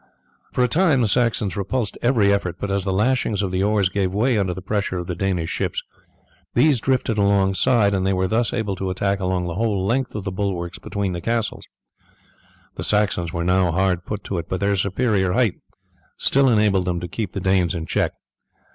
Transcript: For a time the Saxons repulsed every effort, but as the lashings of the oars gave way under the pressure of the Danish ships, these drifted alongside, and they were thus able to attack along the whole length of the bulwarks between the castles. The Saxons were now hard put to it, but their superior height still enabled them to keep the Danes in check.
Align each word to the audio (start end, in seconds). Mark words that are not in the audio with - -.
For 0.51 0.63
a 0.63 0.67
time 0.67 1.01
the 1.01 1.07
Saxons 1.07 1.55
repulsed 1.55 1.95
every 2.01 2.33
effort, 2.33 2.55
but 2.59 2.71
as 2.71 2.83
the 2.85 2.91
lashings 2.91 3.43
of 3.43 3.51
the 3.51 3.61
oars 3.61 3.87
gave 3.87 4.11
way 4.11 4.35
under 4.35 4.51
the 4.55 4.59
pressure 4.63 4.97
of 4.97 5.05
the 5.05 5.13
Danish 5.13 5.51
ships, 5.51 5.83
these 6.55 6.79
drifted 6.79 7.19
alongside, 7.19 7.93
and 7.93 8.03
they 8.03 8.11
were 8.11 8.27
thus 8.27 8.51
able 8.51 8.75
to 8.77 8.89
attack 8.89 9.19
along 9.19 9.45
the 9.45 9.53
whole 9.53 9.85
length 9.85 10.15
of 10.15 10.23
the 10.23 10.31
bulwarks 10.31 10.79
between 10.79 11.13
the 11.13 11.21
castles. 11.21 11.65
The 12.77 12.83
Saxons 12.83 13.31
were 13.31 13.43
now 13.43 13.71
hard 13.71 14.03
put 14.03 14.23
to 14.23 14.39
it, 14.39 14.49
but 14.49 14.59
their 14.59 14.75
superior 14.75 15.33
height 15.33 15.59
still 16.17 16.49
enabled 16.49 16.85
them 16.85 16.99
to 16.99 17.07
keep 17.07 17.33
the 17.33 17.39
Danes 17.39 17.75
in 17.75 17.85
check. 17.85 18.13